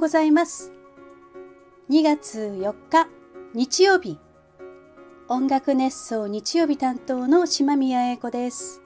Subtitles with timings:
[0.00, 0.72] ございます。
[1.90, 3.06] 2月4日
[3.52, 4.18] 日曜日
[5.28, 8.80] 音楽熱奏日曜日担当の島宮英子です。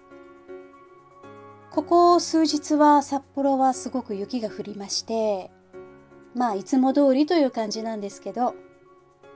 [1.70, 5.52] ここ数日は札幌はすごく雪が降りまして
[6.34, 8.56] まあいつも通りという感じなんですけど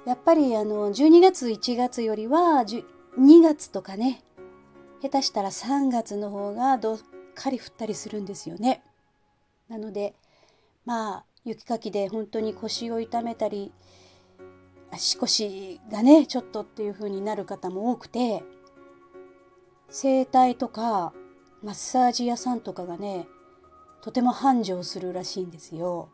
[0.05, 2.83] やっぱりあの12月1月よりは2
[3.41, 4.25] 月とかね
[5.01, 6.99] 下手したら3月の方がどっ
[7.37, 8.83] かり降ったりするんですよね。
[9.69, 10.17] なので
[10.85, 13.73] まあ雪かきで本当に腰を痛めたり
[14.91, 18.43] 足腰がねちょっとっていう風になる方も多くて
[19.91, 21.13] 整体とか
[21.63, 23.27] マッサージ屋さんとかがね
[24.03, 26.09] とても繁盛するらしいんですよ。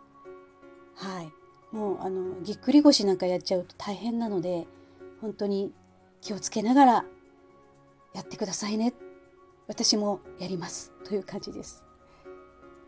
[0.96, 1.32] はい。
[1.74, 4.66] もうあのぎっくり腰なんかやっちゃうと大変なので
[5.20, 5.72] 本当に
[6.20, 7.04] 気をつけながら
[8.14, 8.94] やってくださいね。
[9.66, 10.92] 私もやります。
[11.04, 11.82] という感じです。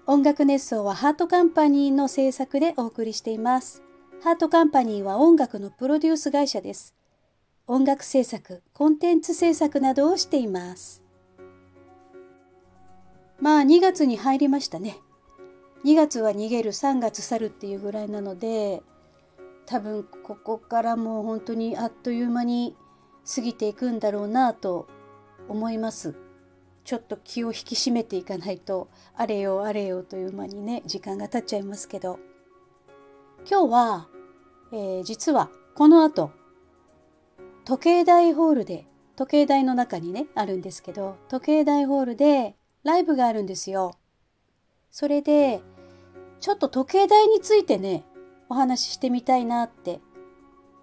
[0.09, 3.83] 音楽熱奏はハートカンパニーの制作でお送りしています。
[4.23, 6.95] ハートカンパニーは音楽のプロデュース会社です。
[7.67, 11.03] 音楽制作コンテンツ制作などをしています。
[13.41, 15.01] まあ2月に入りましたね。
[15.85, 18.85] 2月は逃げる3月去るっていうぐらいなので
[19.67, 22.77] 多分ここからもう本当にあっという間に
[23.35, 24.87] 過ぎていくんだろうなと
[25.49, 26.15] 思います。
[26.87, 32.19] ちょっと気を引き締めていかないとあれよあれよという間にね時間が経っちゃいますけど
[33.47, 34.09] 今日は、
[34.73, 36.31] えー、実はこの後
[37.67, 43.99] 時計台ホールで時計台の中にねあるんですけど時計台ホールでライブがあるんですよ。
[44.93, 45.61] それで
[46.41, 48.05] ちょっと時計台についてね、
[48.49, 50.01] お話ししてみたいなって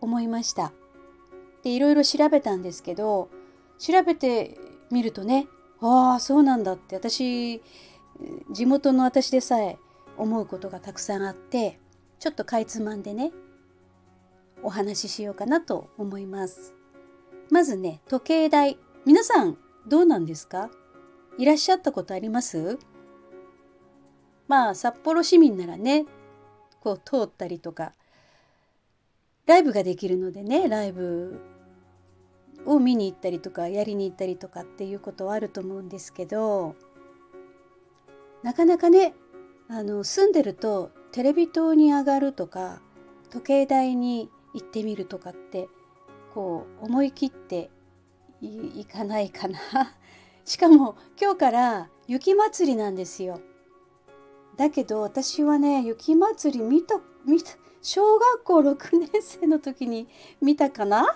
[0.02, 0.74] 思いました。
[1.64, 3.30] で、いろいろ調べたんですけど、
[3.78, 4.58] 調べて
[4.92, 5.48] みるとね、
[5.86, 7.62] ああ、そうなんだって私、
[8.52, 9.78] 地元の私でさえ
[10.17, 11.78] 思うことがたくさんあって、
[12.20, 13.31] ちょっとかいつまんでね、
[14.63, 16.74] お話ししようかなと思います。
[17.52, 18.80] まずね、時計台。
[19.06, 20.72] 皆さん、どうなんですか？
[21.38, 22.79] いらっしゃったことあります？
[24.47, 26.06] まあ札幌市民ならね
[26.79, 27.94] こう通ったりとか
[29.46, 31.41] ライブができるのでねライブ
[32.66, 36.75] を見に行ったりとかやりに行ったりとかっていうことはあると思うんですけど
[38.41, 39.14] なかなかね
[39.69, 42.81] あの住んでるとテレビ塔に上がるとか
[43.30, 45.68] 時計台に行ってみるとかって
[46.34, 47.69] こう思い切って
[48.41, 49.59] いかないかな
[50.46, 53.40] しかも今日から雪まつりなんですよ。
[54.58, 60.08] だけど私はね雪まつり見た見た小学校6年生の時に
[60.41, 61.16] 見たかな？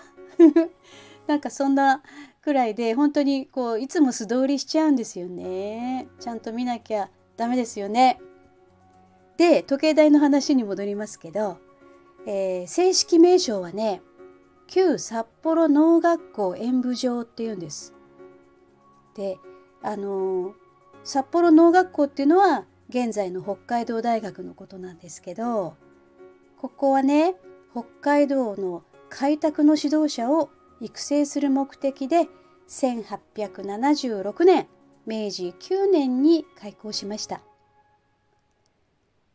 [1.28, 2.02] なんかそんな
[2.42, 6.08] くらいで本当にこういつも素通りしちゃうんですよね。
[6.20, 8.20] ちゃんと見なきゃダメですよね。
[9.38, 11.58] で時計台の話に戻りますけど、
[12.26, 14.02] えー、正式名称はね
[14.68, 17.94] 旧札幌農学校演舞場っていうんです。
[19.16, 19.38] で
[19.84, 20.54] あのー、
[21.04, 25.76] 札幌農学校っていうのは現在の北海道大学のことなんですけど
[26.58, 27.36] ここはね
[27.72, 30.50] 北海道の開拓の指導者を
[30.82, 32.28] 育成する目的で
[32.68, 34.68] 1876年
[35.06, 37.42] 明治9年に開校しました。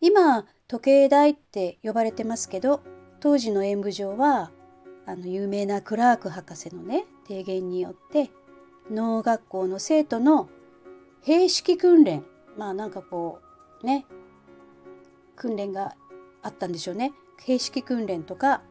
[0.00, 2.80] 今時計台って呼ばれてますけど
[3.20, 4.50] 当時の演舞場は
[5.06, 8.30] あの有名なクラーク博士のね提言によって
[8.90, 10.48] 農学校の生徒の
[11.22, 12.24] 兵式訓練
[12.58, 13.40] まあなんかこ
[13.82, 14.06] うね
[15.36, 15.94] 訓練が
[16.42, 17.12] あったんでしょうね。
[17.44, 18.62] 形式訓練とか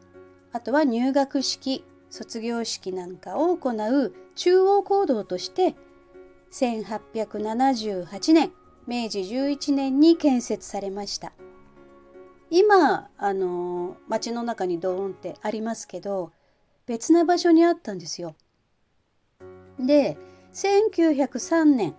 [0.54, 5.76] あとは入学式卒業式なんかを行う中央行動として
[6.52, 8.52] 1878年
[8.86, 11.32] 明治11年に建設されました。
[12.50, 16.34] 今あの町の中にドーンってありますけど
[16.86, 18.36] 別な場所にあったんですよ。
[19.80, 20.18] で
[20.54, 21.96] 1903年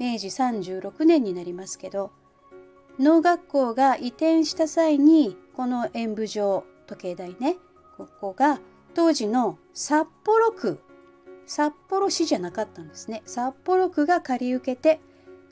[0.00, 2.10] 明治36年になりますけど
[2.98, 7.56] 農学校が移転した際にこの演舞場時計台ね
[7.96, 8.60] ここが
[8.94, 10.80] 当時の札幌区
[11.46, 15.00] 札幌市じゃなかったんですね札幌区が借り受けて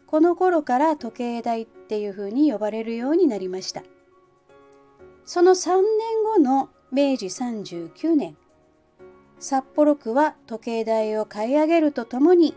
[0.06, 3.82] この頃から時計台っていうふうに呼ばれるようになりました
[5.24, 8.36] その3年後の明治39年
[9.38, 12.54] 札幌区は時計台を買い上げるとともに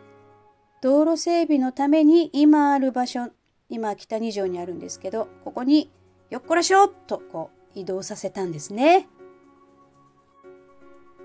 [0.81, 3.29] 道路整備のために今ある場所
[3.69, 5.91] 今北二条にあるんですけどここに
[6.29, 9.07] よっこらしょとこう移動させたんですね。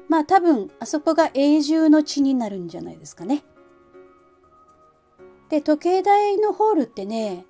[0.09, 3.45] まあ多分あそこが永住の地になるんじゃないですかね。
[5.51, 7.47] で時計台のホールってね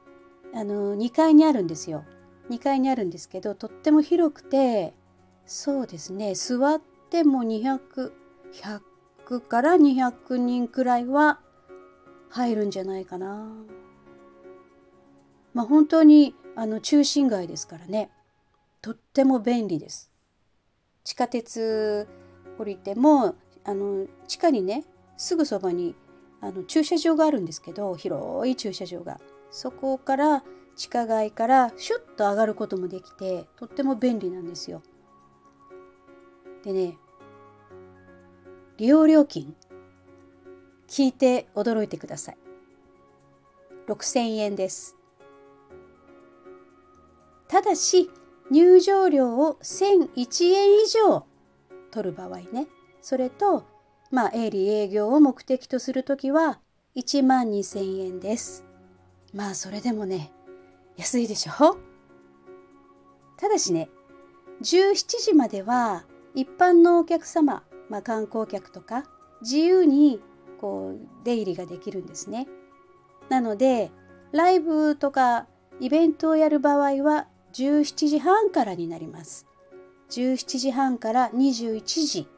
[0.54, 2.04] あの2階にあるんですよ。
[2.50, 4.94] 2階にあるんですけどとっても広くて
[5.44, 8.80] そうですね座っても200100
[9.46, 11.40] から200人くらいは
[12.30, 13.52] 入るんじゃないかな。
[15.54, 18.10] まあ本当にあの中心街ですからね
[18.80, 20.10] とっても便利です。
[21.04, 22.08] 地下鉄
[22.58, 24.84] 降りてもあの地下にね
[25.16, 25.94] すぐそばに
[26.40, 29.20] あの駐車場があるんですけど広い駐車場が
[29.50, 30.44] そこから
[30.76, 34.82] 地下街からシュッと上がることもできてとっても便利なんですよ。
[36.62, 36.98] でね
[38.76, 39.56] 利用料金
[40.88, 42.38] 聞いて驚いてください。
[43.88, 44.96] 6000円です。
[47.48, 48.10] ただし
[48.50, 51.26] 入場料を1001円以上
[51.90, 52.68] 取る場合ね
[53.00, 53.64] それと
[54.10, 56.60] まあ営利営業を目的とするときは
[56.96, 58.64] 1万2千円です。
[59.34, 60.32] まあそれでもね
[60.96, 61.76] 安いでしょ？
[63.36, 63.88] ただしね
[64.62, 66.04] 17時までは
[66.34, 69.04] 一般のお客様、まあ、観光客とか
[69.42, 70.20] 自由に
[70.60, 72.48] こう出入りができるんですね。
[73.28, 73.92] なので
[74.32, 75.46] ライブとか
[75.80, 79.46] イベントをやる場合は17時半からになります。
[80.10, 82.28] 17時半から21時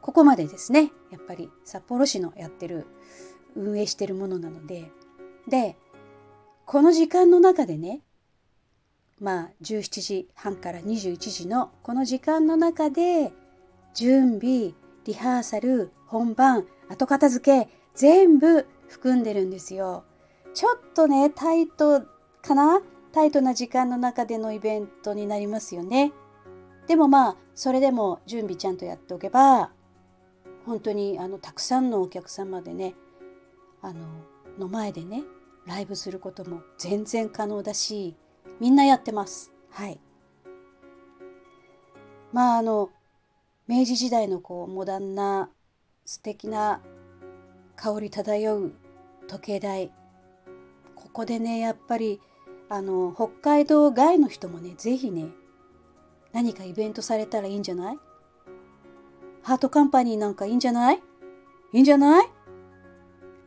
[0.00, 2.86] ここまでですねやっぱり札幌市のやってる
[3.54, 4.90] 運営してるものなので
[5.48, 5.76] で
[6.64, 8.02] この時間の中でね
[9.20, 13.32] まあ17時半から21時のこの時間の中で
[13.94, 14.72] 準備
[15.04, 20.04] リハーサル本番後片付け全部含んでるんですよ。
[20.54, 22.02] ちょっとねタイト
[22.42, 22.80] かな？
[23.12, 26.12] タイトな時間の中でのイベントになりますよね。
[26.90, 29.70] でもまあそれでも準備ちゃんとやっておけば
[30.66, 32.96] 本当にあのたくさんのお客様でね
[33.80, 34.08] あの
[34.58, 35.22] の前でね
[35.68, 38.16] ライブすることも全然可能だし
[38.58, 39.52] みんなやってます。
[39.70, 40.00] はい。
[42.32, 42.90] まああの
[43.68, 45.48] 明治時代のこうモダンな
[46.04, 46.80] 素敵な
[47.76, 48.72] 香り漂う
[49.28, 49.92] 時計台
[50.96, 52.20] ここでねやっぱり
[52.68, 55.28] あの北海道外の人もね是非ね
[56.32, 57.98] 何かイベントされたらいいんじゃない？
[59.42, 60.96] ハートカンパニーなんかいいんじゃない？
[61.72, 62.28] いいんじゃない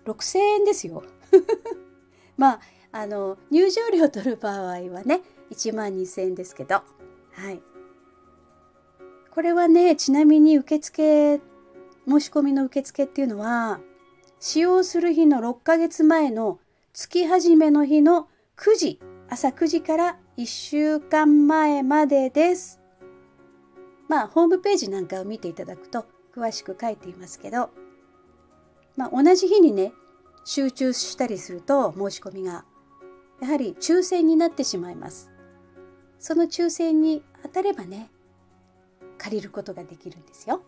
[0.06, 1.04] ?6000 円ですよ。
[2.38, 2.60] まあ
[2.92, 5.22] あの入場料取る場合はね
[5.52, 6.76] 1万2000円ですけど
[7.32, 7.62] はい
[9.32, 11.42] これはねちなみに受付
[12.08, 13.80] 申し込みの受付っていうのは
[14.40, 16.60] 使用する日の6ヶ月前の
[16.94, 18.28] 月始めの日の
[18.58, 19.00] 9時
[19.30, 22.80] 朝9時から1週間前までです。
[24.10, 27.70] まあホームページなんかを見ていただくと詳しく書いていますけど、
[28.98, 29.94] まあ、同じ日にね
[30.44, 32.66] 集中したりすると申し込みが
[33.42, 35.30] やはり抽選になってしまいます。
[36.18, 38.10] その抽選に当たればね
[39.20, 40.64] 借りることができるんですよ。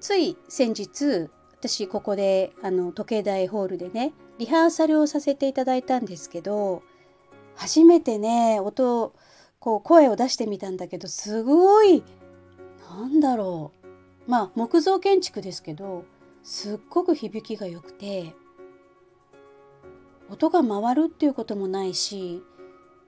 [0.00, 6.82] つい先日私ここであの時計台ホールでねリハーサルをさせていただいたんですけど
[7.56, 9.14] 初めてね音
[9.58, 12.02] こう声を出してみたんだけどすごい
[12.90, 13.72] なんだろ
[14.26, 14.30] う。
[14.30, 16.04] まあ木造建築ですけど
[16.42, 18.34] すっごく響きが良くて
[20.30, 22.42] 音が回るっていうこともないし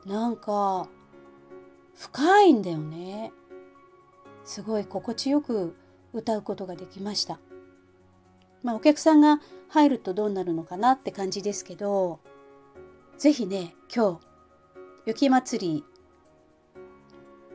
[0.05, 0.89] なんか
[1.95, 3.33] 深いんだよね。
[4.45, 5.75] すごい心地よく
[6.13, 7.39] 歌うことができました。
[8.63, 12.21] まあお客さんが入るとどうなるのかなって感じですけど
[13.19, 14.36] 是非ね今日
[15.07, 15.85] 雪まつり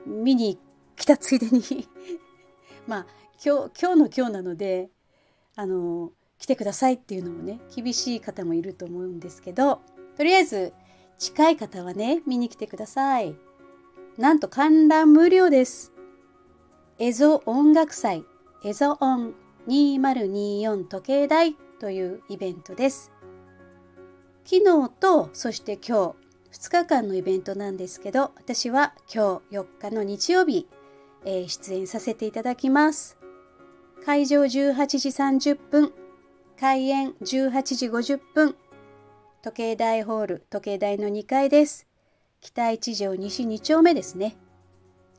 [0.06, 0.58] 見に
[0.96, 1.62] 来たついでに
[2.88, 3.08] まあ
[3.44, 4.90] 今日今日の今日なので
[5.56, 9.82] あの来てくださいっていうのもね厳しい方もいると思うんですけど
[10.16, 10.74] とりあえず
[11.20, 13.36] 近い方はね見に来てください。
[14.18, 15.94] なんと観覧無料です。
[17.00, 18.26] エゾ音楽祭
[18.64, 19.34] エゾ音
[19.68, 23.12] 2024時計台というイベントです。
[24.44, 26.21] 昨日とそして今日
[26.52, 30.68] 2日間のイベントなんですけど私は今日4日の日曜日、
[31.26, 33.18] えー、出演させていただきます。
[34.04, 34.50] 会場18
[34.98, 35.94] 時30分
[36.60, 38.56] 開演18時50分
[39.44, 41.88] 時計台ホール時計台の2階です。
[42.42, 44.36] 北一条西2丁目ですね。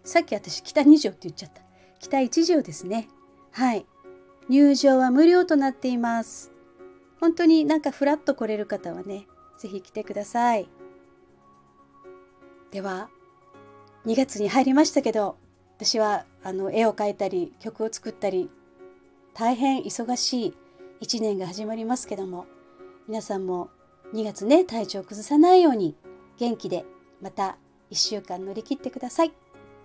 [0.05, 1.63] さっき私北2条って言っちゃった。
[1.99, 3.09] 北一条ですね。
[3.53, 3.87] はい。
[4.49, 6.53] 入場は無料となっています。
[7.21, 10.69] 本当になんかフラッと来れる方はね是非来てください。
[12.73, 13.09] では
[14.07, 15.37] 2月に入りましたけど
[15.77, 18.51] 私はあの絵を描いたり曲を作ったり
[19.35, 20.55] 大変忙しい
[21.03, 22.47] 1年が始まりますけども
[23.07, 23.71] 皆さんも
[24.15, 25.97] 2月ね体調を崩さないように
[26.39, 26.85] 元気で
[27.21, 27.57] また
[27.91, 29.33] 1週間乗り切ってください。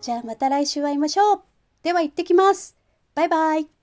[0.02, 1.42] じゃあまた来週会いましょう。
[1.84, 2.78] では行ってきます。
[3.16, 3.77] バイバイ。